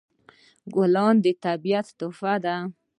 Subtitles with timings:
[0.75, 2.55] ګلان د طبیعت تحفه ده.